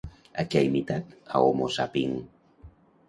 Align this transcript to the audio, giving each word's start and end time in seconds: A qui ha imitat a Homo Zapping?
A 0.43 0.45
qui 0.53 0.59
ha 0.61 0.63
imitat 0.69 1.13
a 1.35 1.43
Homo 1.49 1.71
Zapping? 1.77 2.17